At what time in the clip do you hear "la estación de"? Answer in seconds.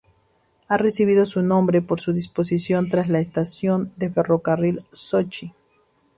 3.07-4.09